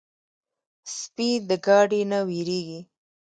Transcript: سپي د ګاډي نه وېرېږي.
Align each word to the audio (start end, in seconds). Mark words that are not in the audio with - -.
سپي 0.97 1.29
د 1.47 1.49
ګاډي 1.65 2.01
نه 2.11 2.19
وېرېږي. 2.27 2.79